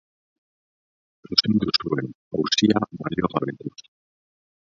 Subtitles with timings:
[1.27, 2.09] Zuzendu zuen,
[2.39, 3.77] auzia baliogabetuz.